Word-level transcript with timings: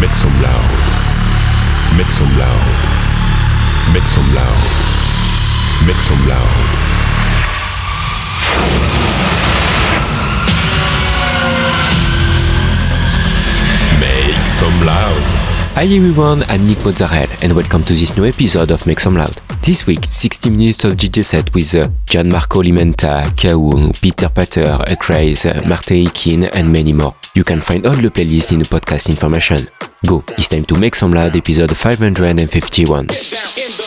Make 0.00 0.14
some 0.14 0.30
loud. 0.40 0.70
Make 1.96 2.06
some 2.06 2.38
loud. 2.38 2.66
Make 3.92 4.06
some 4.06 4.32
loud. 4.32 4.62
Make 5.88 5.96
some 5.96 6.28
loud. 6.28 6.54
Make 13.98 14.46
some 14.46 14.86
loud. 14.86 15.22
Hi 15.74 15.84
everyone, 15.84 16.44
I'm 16.48 16.64
Nick 16.64 16.84
Mozzarella 16.84 17.26
and 17.42 17.52
welcome 17.54 17.82
to 17.82 17.92
this 17.92 18.16
new 18.16 18.24
episode 18.24 18.70
of 18.70 18.86
Make 18.86 19.00
Some 19.00 19.16
Loud. 19.16 19.40
This 19.62 19.86
week, 19.86 20.06
60 20.10 20.50
minutes 20.50 20.84
of 20.84 20.96
DJ 20.96 21.24
set 21.24 21.52
with 21.54 21.74
uh, 21.74 21.88
Gianmarco 22.06 22.62
Limenta, 22.62 23.24
Kau, 23.36 23.92
Peter 24.00 24.28
Patter, 24.28 24.78
Craze, 25.00 25.66
Martin 25.66 26.06
Ikin 26.06 26.50
and 26.54 26.72
many 26.72 26.92
more. 26.92 27.14
You 27.34 27.42
can 27.42 27.60
find 27.60 27.84
all 27.86 27.94
the 27.94 28.10
playlists 28.10 28.52
in 28.52 28.60
the 28.60 28.64
podcast 28.64 29.08
information. 29.10 29.58
Go, 30.08 30.24
it's 30.38 30.48
time 30.48 30.64
to 30.64 30.78
Make 30.78 30.94
Some 30.94 31.12
Loud 31.12 31.36
episode 31.36 31.76
551. 31.76 33.77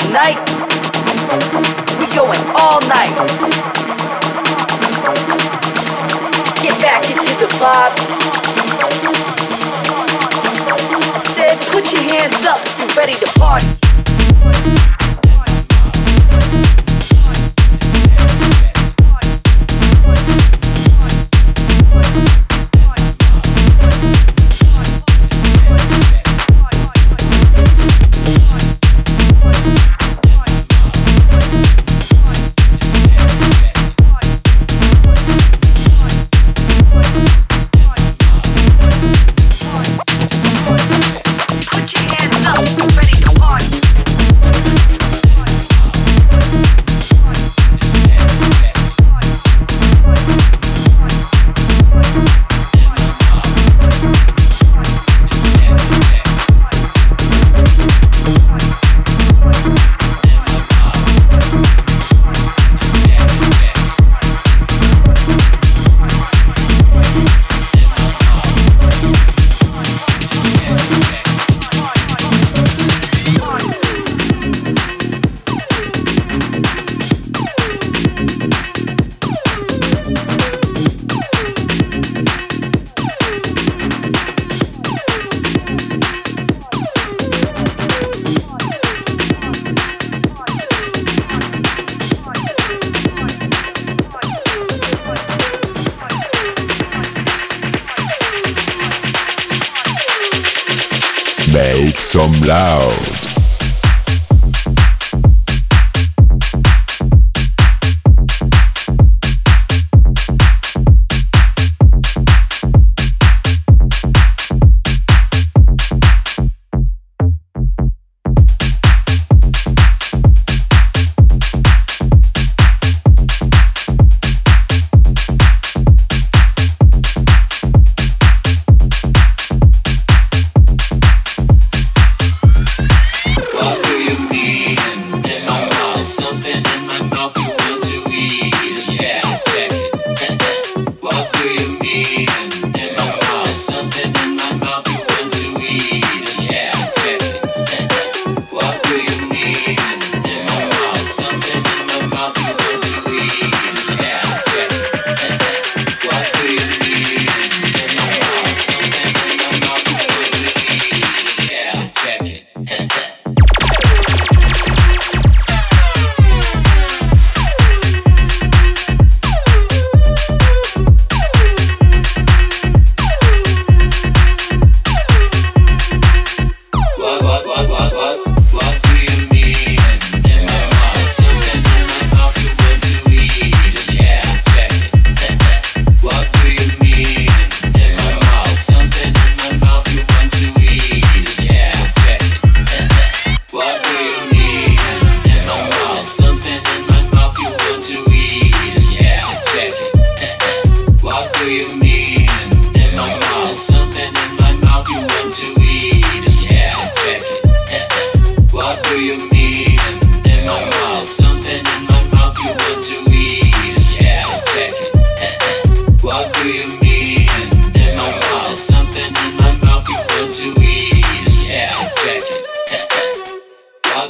tonight. 0.00 0.40
We 2.00 2.06
going 2.16 2.40
all 2.58 2.80
night. 2.88 3.14
Get 6.60 6.80
back 6.82 7.08
into 7.10 7.30
the 7.38 7.46
vibe. 7.62 7.94
I 11.14 11.22
said, 11.32 11.58
put 11.70 11.92
your 11.92 12.02
hands 12.02 12.44
up 12.44 12.58
if 12.66 12.78
you're 12.80 12.88
ready 12.96 13.12
to 13.12 13.38
party. 13.38 13.83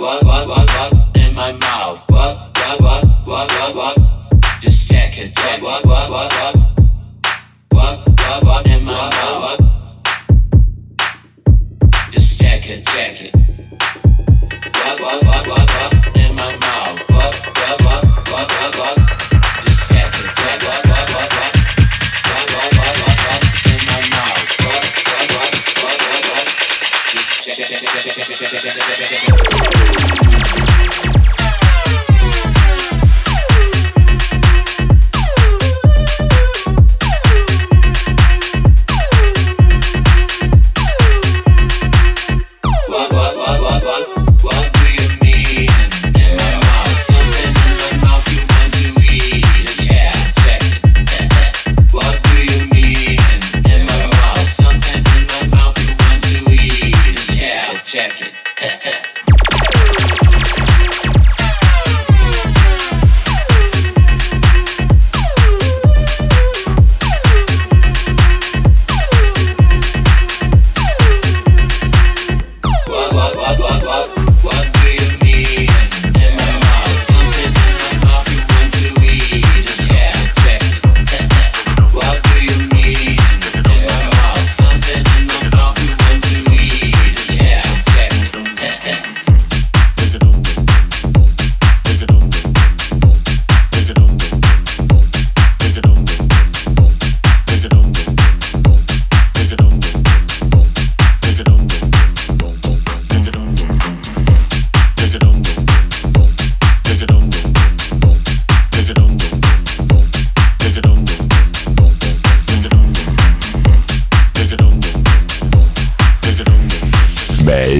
what, 0.00 0.24
what, 0.24 0.48
what, 0.48 0.48
what. 0.48 0.63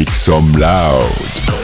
Doesn't 0.02 1.63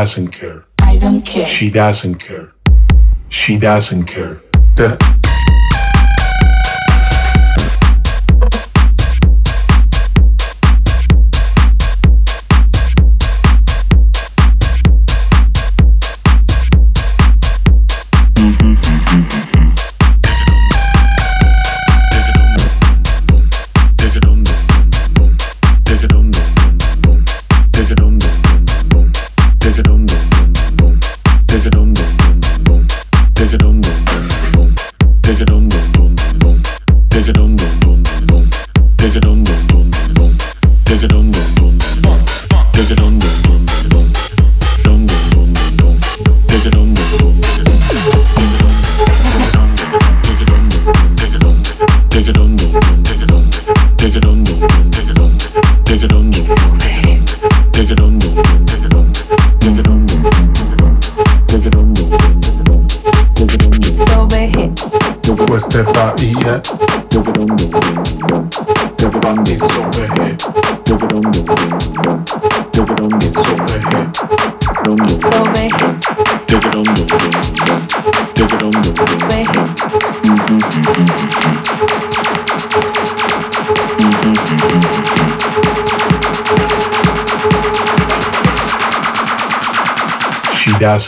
doesn't 0.00 0.28
care. 0.28 0.64
I 0.78 0.96
don't 0.96 1.20
care. 1.26 1.46
She 1.46 1.70
doesn't 1.70 2.14
care. 2.14 2.52
She 3.28 3.58
doesn't 3.58 4.04
care. 4.04 4.40
Duh. 4.74 4.96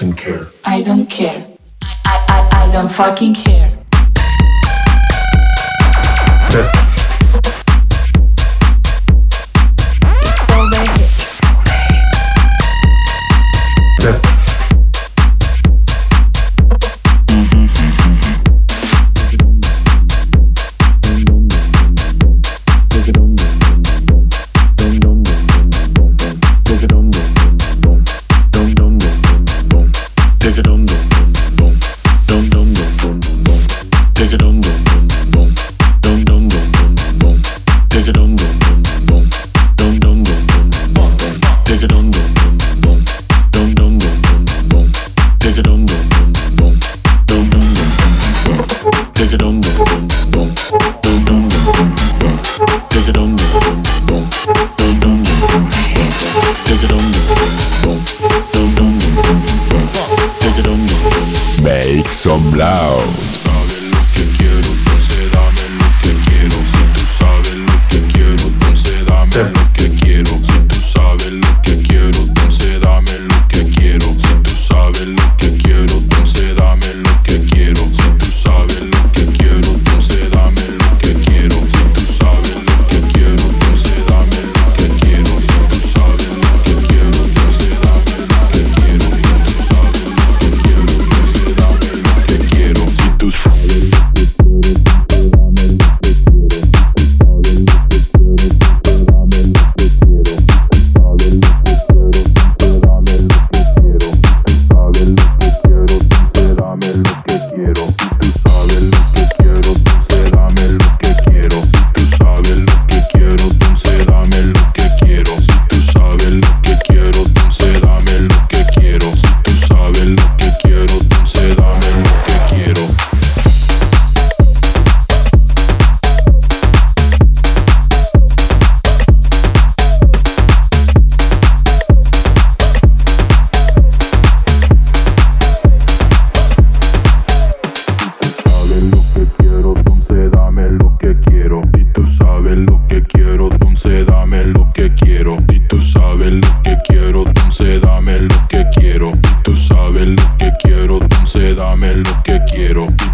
doesn't 0.03 0.17
care. 0.17 0.47
I 0.65 0.83
don't 0.83 1.07
care. 1.07 1.47
I, 1.83 2.49
I, 2.53 2.65
I 2.65 2.71
don't 2.73 2.89
fucking 2.89 3.35
care. 3.35 3.42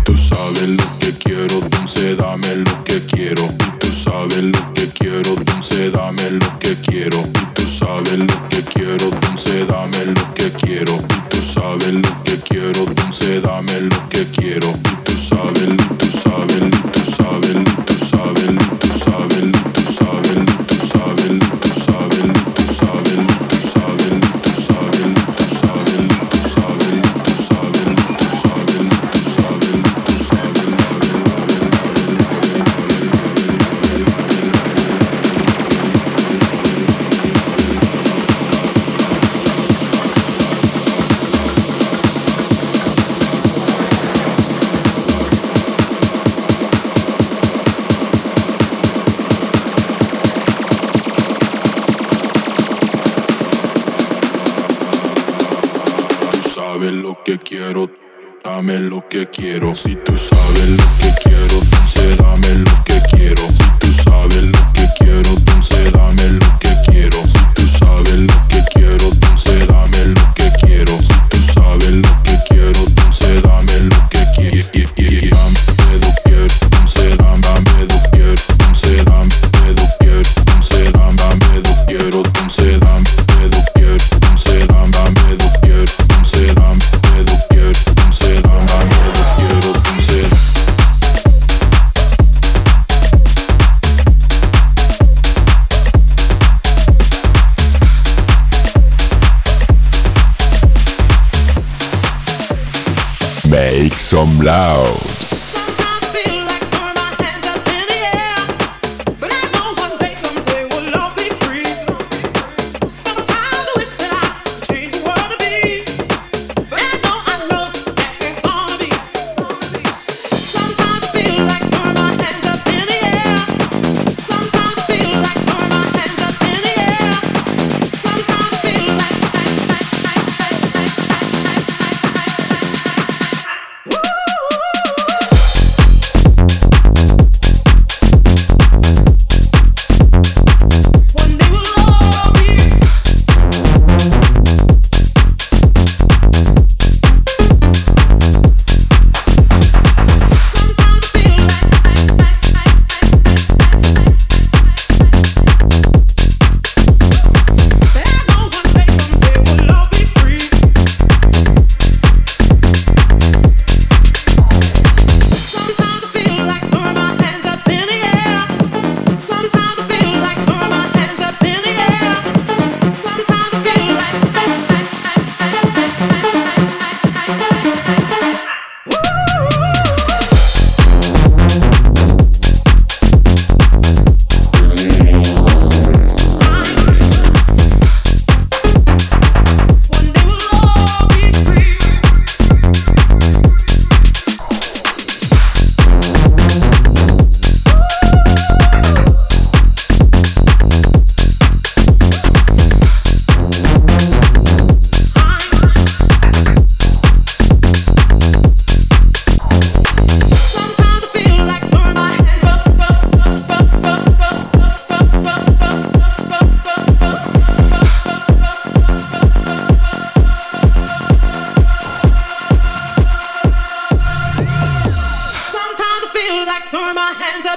Tú 0.05 0.16
sabes 0.16 0.68
lo 0.68 0.98
que 0.98 1.12
quiero, 1.18 1.59
entonces 1.62 2.16
dame 2.16 2.57
lo 2.57 2.85
que 2.85 3.01
quiero. 3.07 3.48
Tú 3.81 3.92
sabes 3.92 4.44
lo 4.44 4.74
que 4.74 4.88
quiero, 4.88 5.35
entonces 5.37 5.92
dame 5.92 6.31
lo 6.31 6.38
que 6.38 6.46
quiero. 6.48 6.58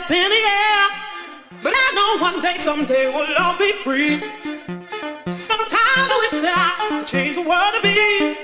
up 0.01 0.11
in 0.11 0.29
the 0.29 0.35
air. 0.35 0.81
But 1.61 1.73
I 1.75 1.87
know 1.93 2.21
one 2.21 2.41
day, 2.41 2.57
someday 2.57 3.11
we'll 3.13 3.37
all 3.37 3.57
be 3.57 3.71
free. 3.83 4.19
Sometimes 5.29 6.07
I 6.13 6.17
wish 6.23 6.41
that 6.41 6.55
I 6.57 6.89
could 6.89 7.07
change 7.07 7.35
the 7.35 7.45
world 7.45 7.73
to 7.75 7.81
be. 7.85 8.37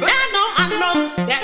But 0.00 0.10
I 0.10 0.24
know, 0.34 0.48
I 0.56 0.66
know 0.80 1.26
that 1.26 1.42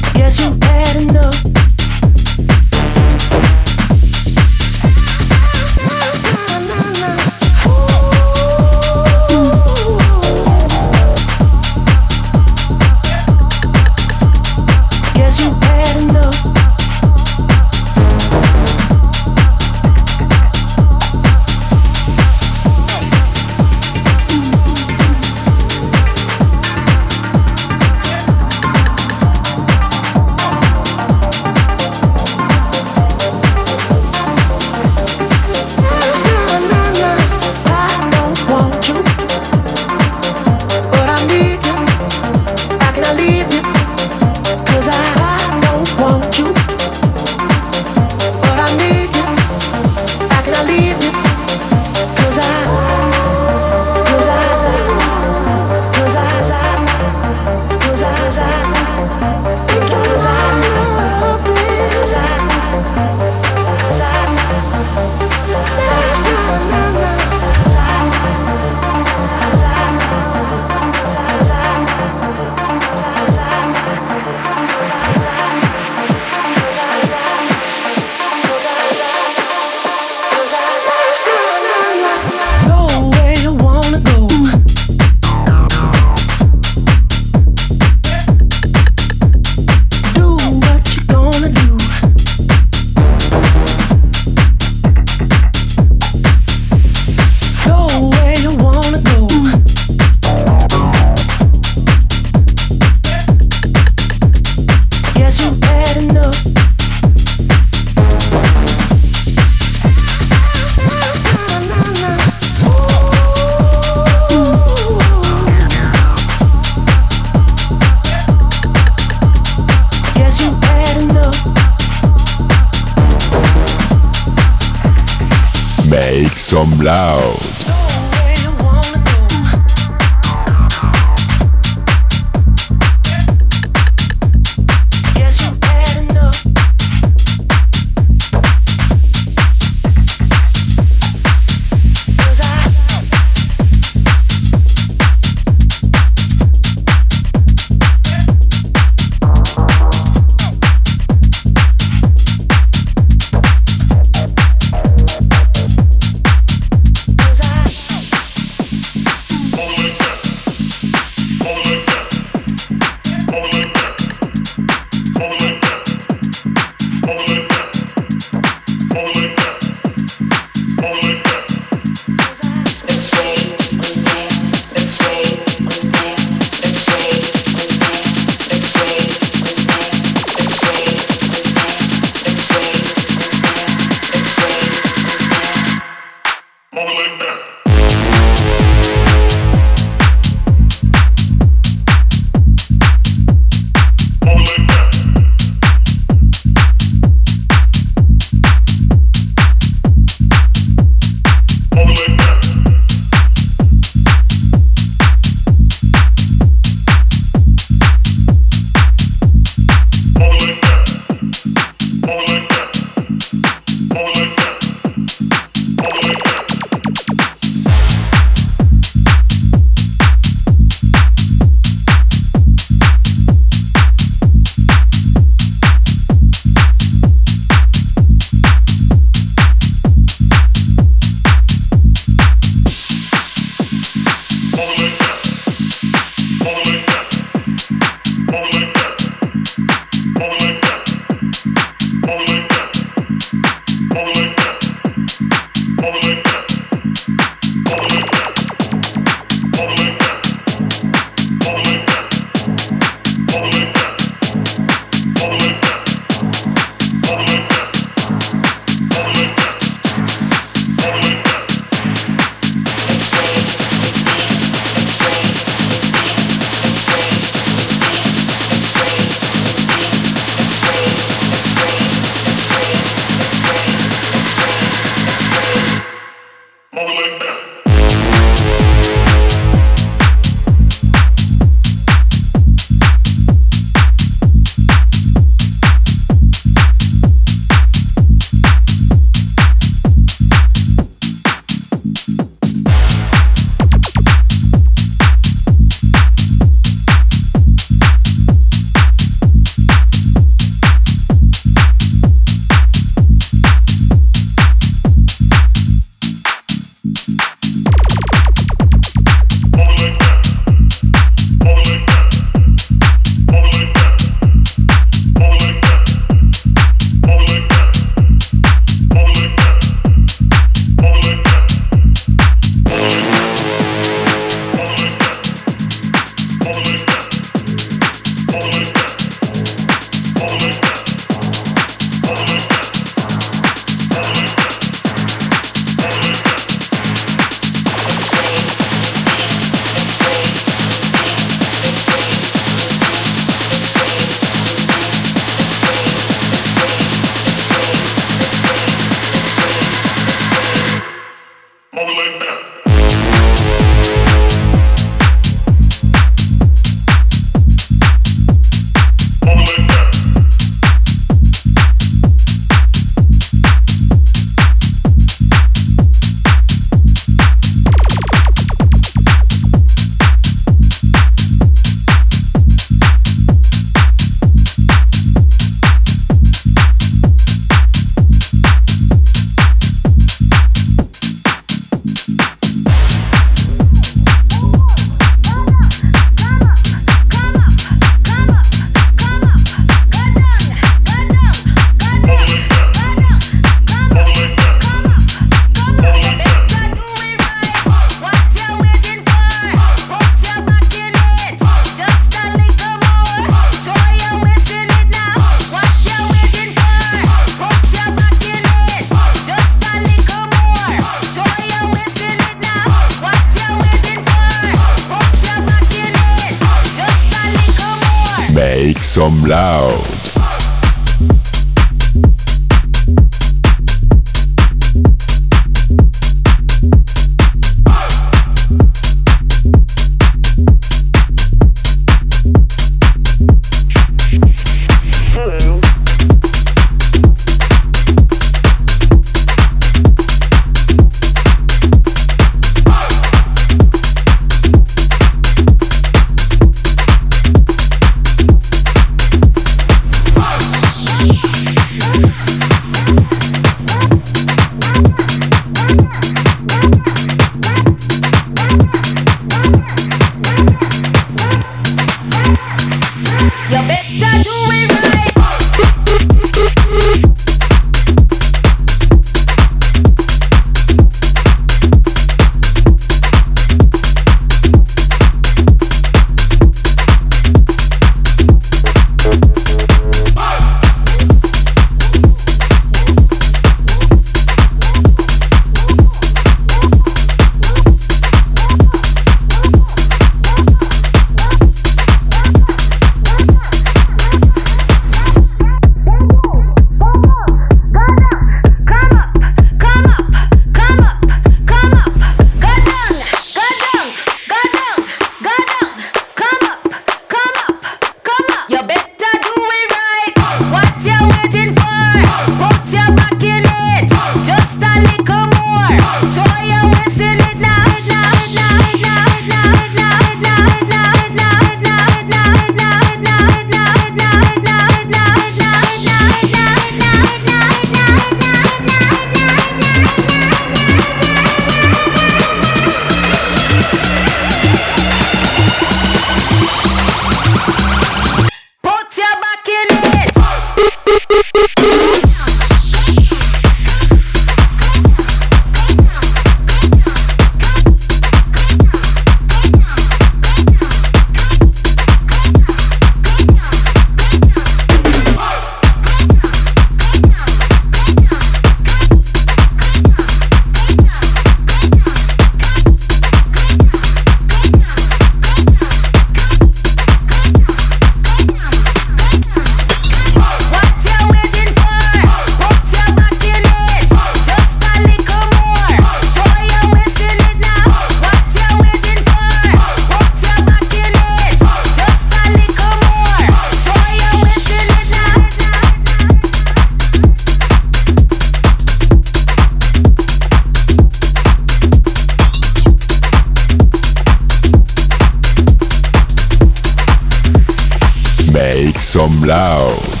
some 598.91 599.21
loud. 599.21 600.00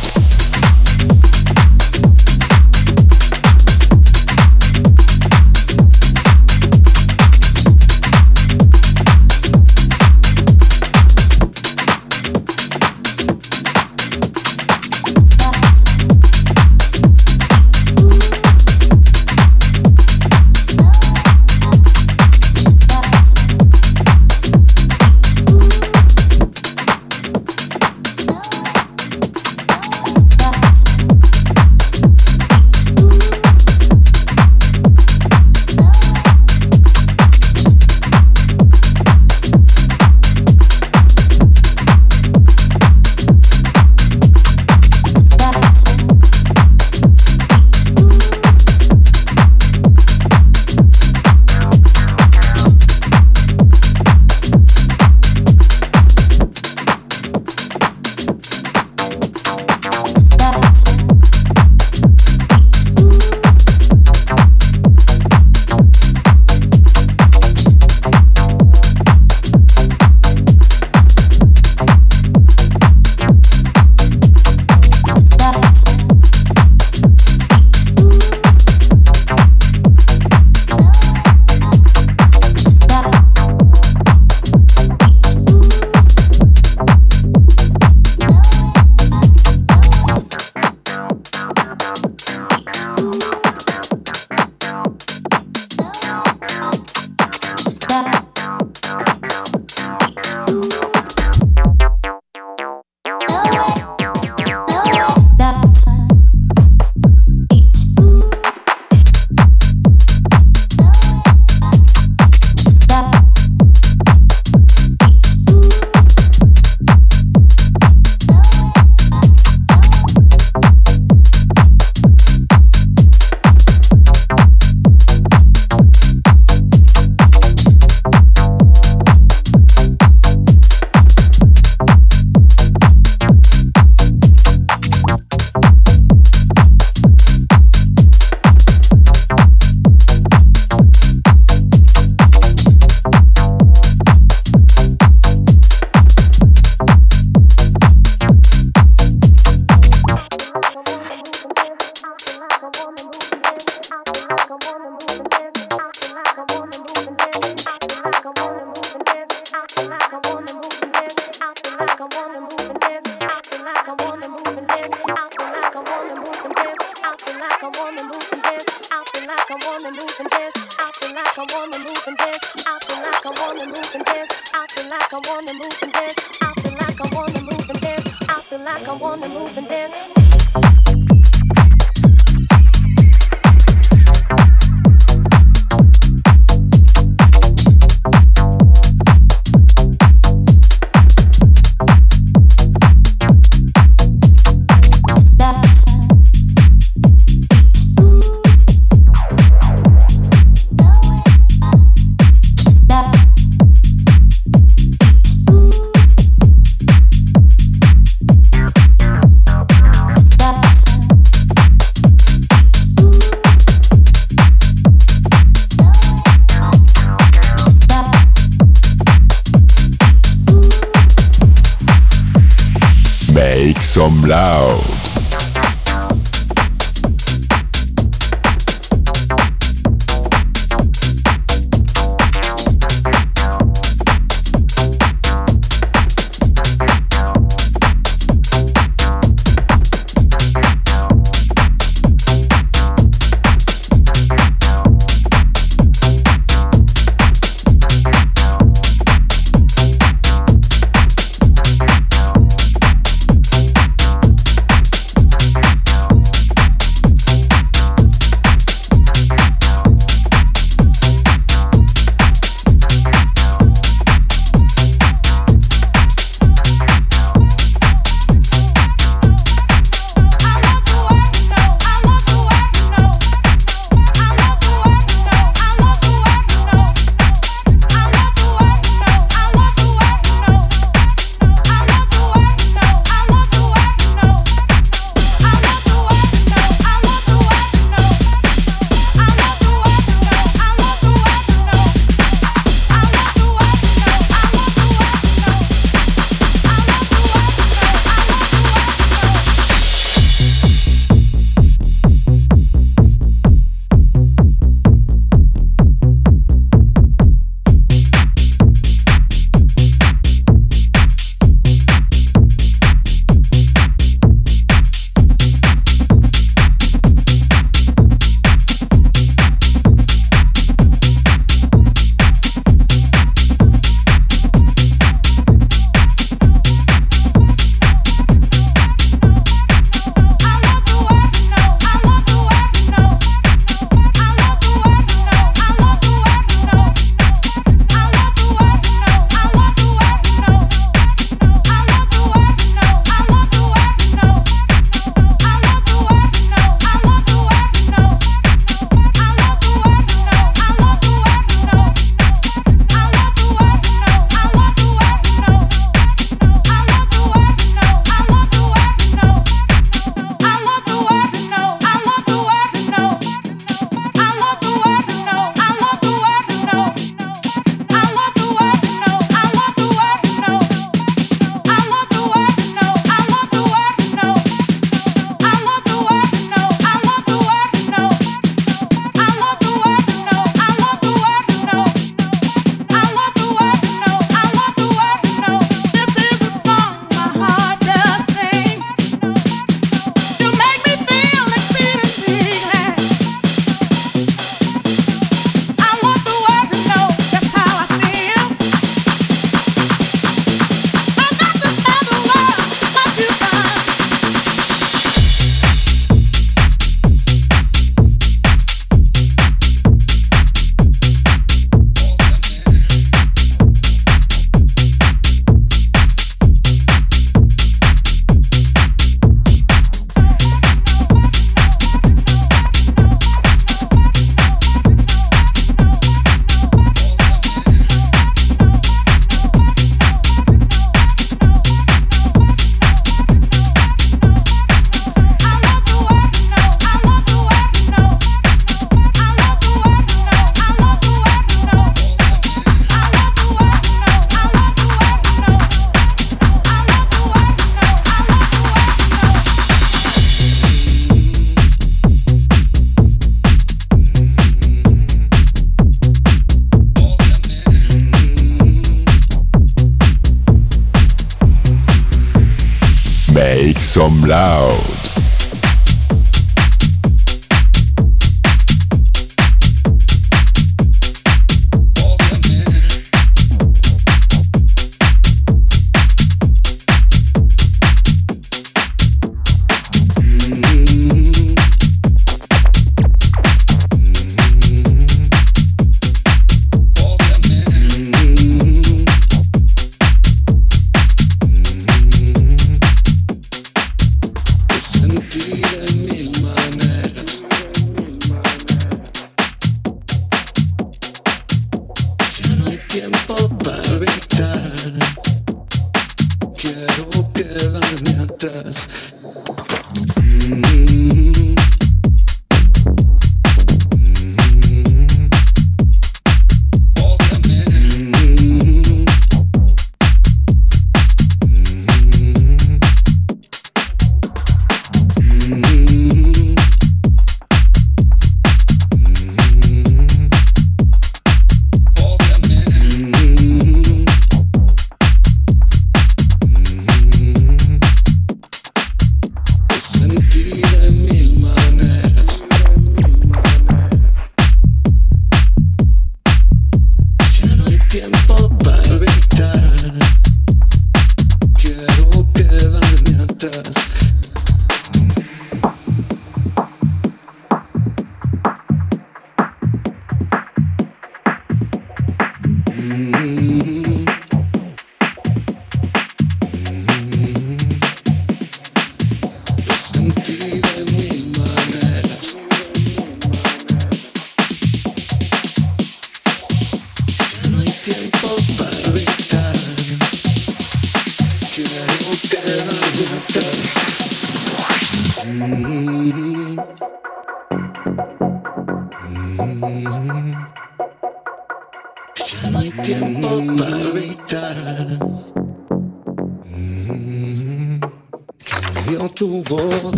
Some 224.01 224.23
loud. 224.23 225.00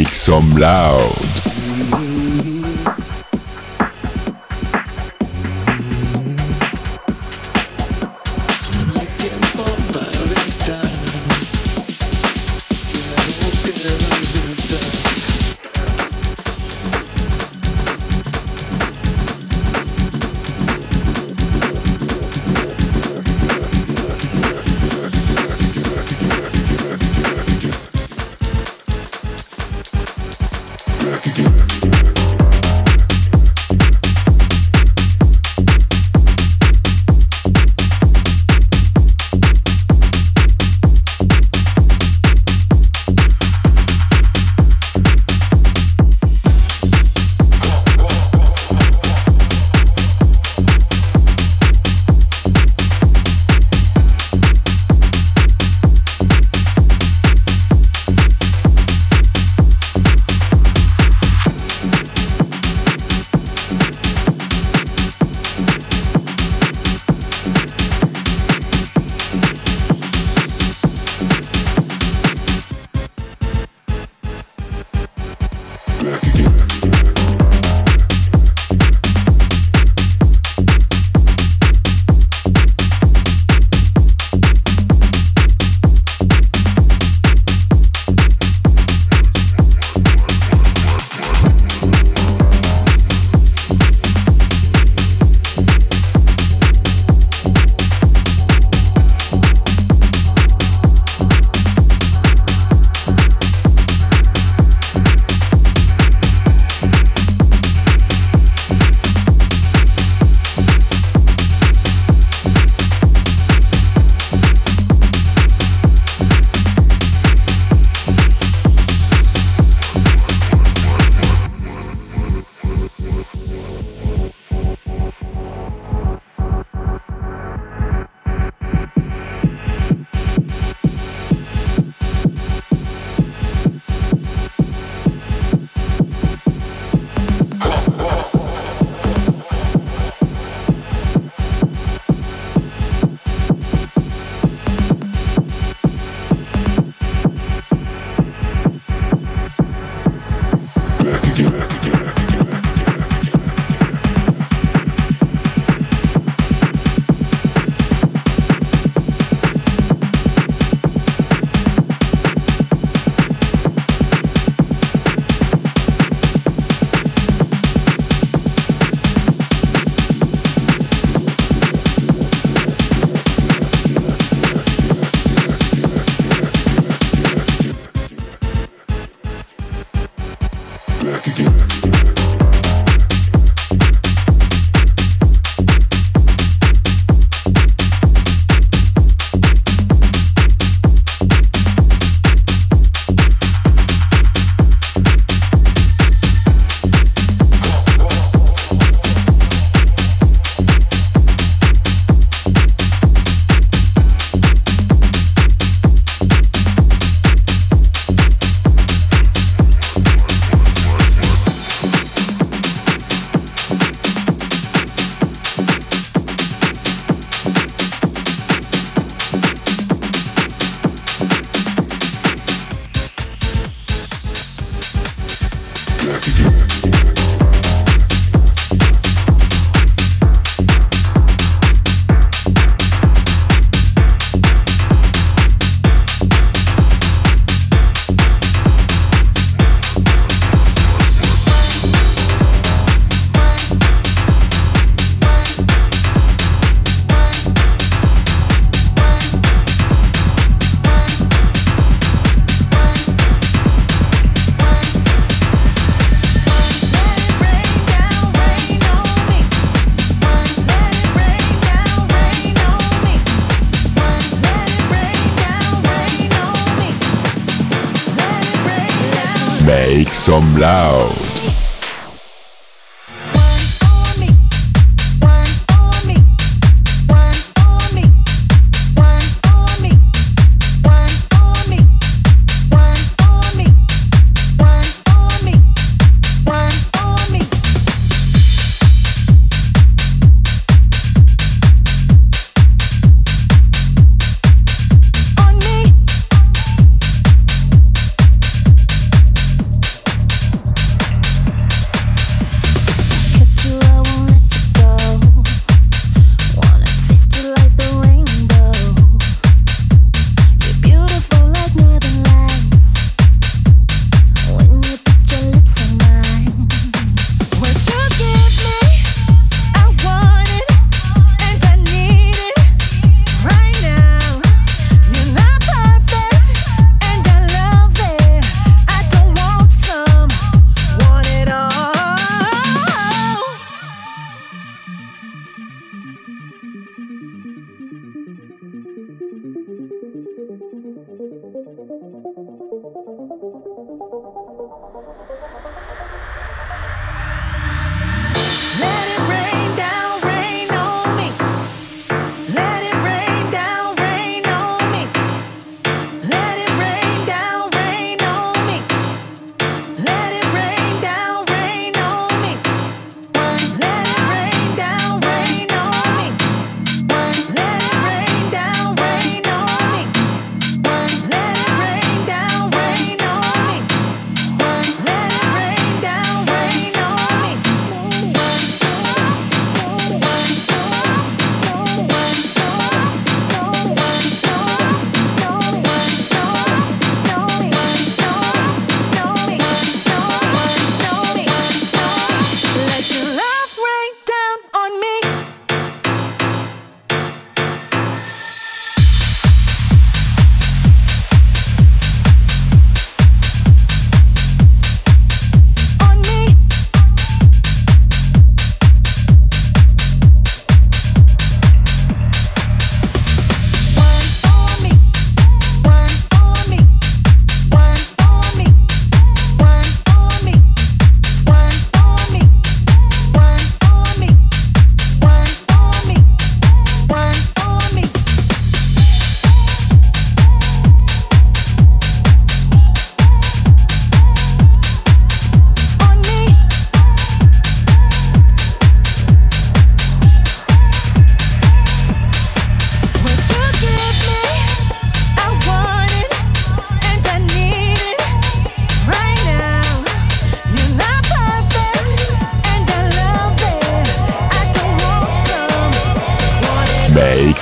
Make 0.00 0.14
some 0.14 0.56
loud. 0.56 1.29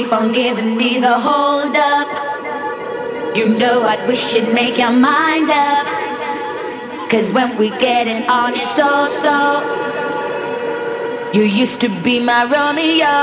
Keep 0.00 0.12
on 0.12 0.32
giving 0.32 0.76
me 0.76 0.98
the 0.98 1.12
hold 1.12 1.76
up. 1.76 2.08
You 3.36 3.58
know 3.58 3.82
I 3.82 3.96
wish 4.06 4.34
you'd 4.34 4.54
make 4.54 4.78
your 4.78 4.92
mind 4.92 5.50
up. 5.50 5.86
Cause 7.10 7.32
when 7.32 7.58
we 7.58 7.68
getting 7.84 8.22
on 8.28 8.54
it's 8.54 8.70
so 8.76 8.90
so. 9.24 9.36
You 11.34 11.42
used 11.42 11.80
to 11.82 11.88
be 12.02 12.18
my 12.18 12.44
Romeo. 12.54 13.16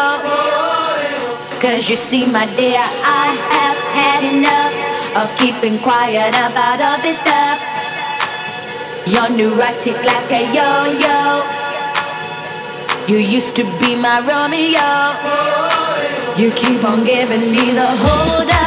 Cause 1.60 1.90
you 1.90 1.96
see, 1.96 2.26
my 2.28 2.46
dear, 2.56 2.86
I 3.24 3.28
have 3.56 3.80
had 4.00 4.22
enough 4.36 4.74
of 5.20 5.28
keeping 5.40 5.80
quiet 5.80 6.30
about 6.30 6.80
all 6.80 7.00
this 7.02 7.18
stuff. 7.18 7.58
You're 9.12 9.32
neurotic 9.36 9.98
like 10.12 10.32
a 10.40 10.44
yo 10.58 10.70
yo. 11.04 11.18
You 13.12 13.18
used 13.18 13.56
to 13.56 13.64
be 13.80 13.96
my 13.96 14.20
Romeo. 14.30 15.77
You 16.38 16.52
keep 16.52 16.84
on 16.84 17.04
giving 17.04 17.52
me 17.52 17.72
the 17.72 17.84
hold 17.84 18.52
up. 18.52 18.67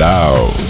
Loud. 0.00 0.69